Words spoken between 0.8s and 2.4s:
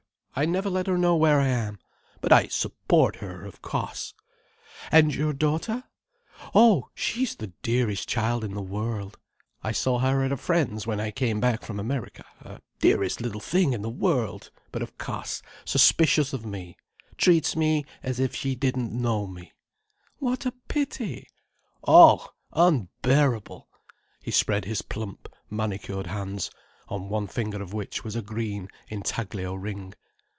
her know where I am! But